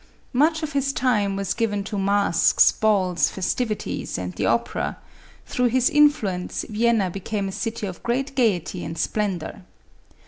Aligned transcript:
Much 0.33 0.63
of 0.63 0.73
his 0.73 0.91
time 0.91 1.35
was 1.35 1.53
given 1.53 1.83
to 1.83 1.95
masks, 1.95 2.71
balls, 2.71 3.29
festivities, 3.29 4.17
and 4.17 4.33
the 4.33 4.47
opera; 4.47 4.97
through 5.45 5.67
his 5.67 5.91
influence, 5.91 6.65
Vienna 6.67 7.11
became 7.11 7.47
a 7.47 7.51
city 7.51 7.85
of 7.85 8.01
great 8.01 8.33
gayety 8.35 8.83
and 8.83 8.97
splendor. 8.97 9.61